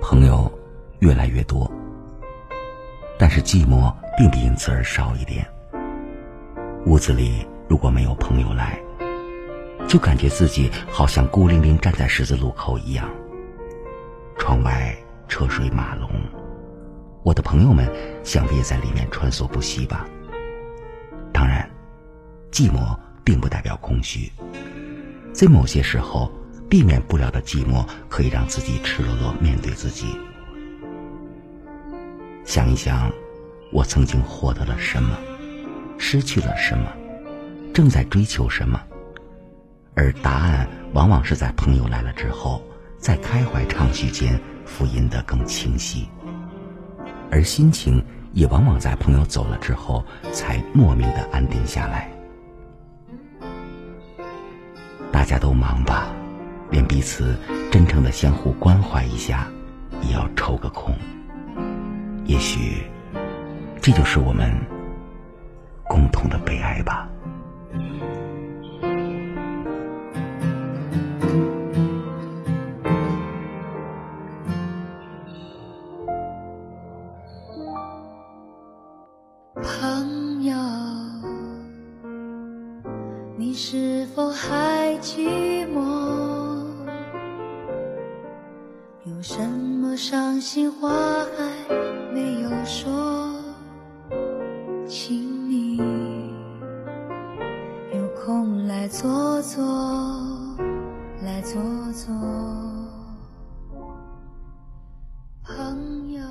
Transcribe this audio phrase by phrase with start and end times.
[0.00, 0.48] 朋友
[1.00, 1.68] 越来越多，
[3.18, 5.53] 但是寂寞并不因此而少一点。
[6.86, 8.78] 屋子里如果没有朋友来，
[9.88, 13.08] 就感觉自己好像孤零零站在十字路口一样。
[14.36, 14.94] 窗外
[15.26, 16.10] 车水马龙，
[17.22, 17.90] 我的朋友们
[18.22, 20.06] 想必也在里面穿梭不息吧。
[21.32, 21.68] 当然，
[22.50, 24.30] 寂寞并不代表空虚，
[25.32, 26.30] 在某些时候。
[26.66, 30.06] 避免不了的寂寞，可以让自己赤裸裸面对自己。
[32.44, 33.12] 想一想，
[33.70, 35.16] 我曾经获得了什么，
[36.06, 36.92] 失去了什么，
[37.72, 38.78] 正在追求什么，
[39.94, 42.62] 而答案往往是在朋友来了之后，
[42.98, 46.06] 在开怀畅叙间复印得更清晰，
[47.30, 52.12] 而心情也往往在朋友走了之后，才莫名的安定下来。
[55.10, 56.08] 大家都忙吧。
[56.70, 57.34] 连彼此
[57.70, 59.48] 真诚的相互关怀一下，
[60.02, 60.94] 也要抽个空。
[62.26, 62.82] 也许，
[63.80, 64.52] 这就是我们
[65.88, 67.08] 共同的悲哀吧。
[79.62, 80.54] 朋友，
[83.36, 85.82] 你是否还寂寞？
[89.04, 91.74] 有什么伤心话还
[92.12, 93.33] 没有说，
[98.96, 99.60] 坐坐，
[101.20, 101.60] 来坐
[101.92, 102.14] 坐。
[105.42, 106.22] 朋友，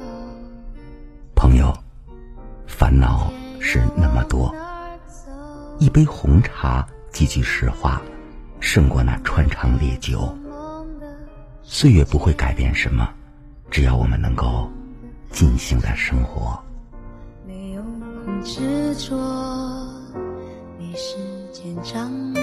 [1.35, 1.73] 朋友，
[2.65, 3.29] 烦恼
[3.59, 4.55] 是那么多，
[5.77, 8.01] 一杯红茶，几句实话，
[8.61, 10.33] 胜过那穿肠烈酒。
[11.63, 13.09] 岁月不会改变什么，
[13.69, 14.69] 只要我们能够
[15.29, 16.57] 尽兴的生活。
[17.45, 17.83] 没有
[18.23, 19.17] 空执着，
[20.79, 21.17] 没时
[21.51, 22.42] 间掌握。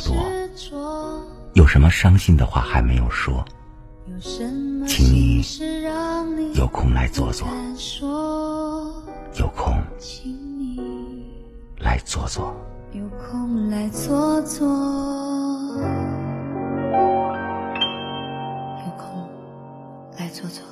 [0.00, 0.14] 多
[1.54, 3.44] 有什么伤心的话还没有说，
[4.86, 5.42] 请你
[6.54, 7.46] 有空来坐坐，
[9.34, 9.76] 有空
[11.78, 12.54] 来坐坐，
[12.92, 14.66] 有空来坐坐，
[18.84, 19.28] 有空
[20.18, 20.62] 来坐坐。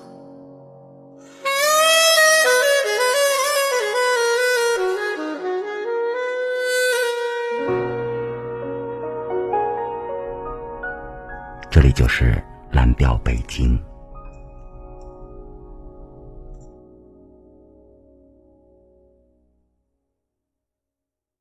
[11.83, 13.77] 这里就是蓝调北京。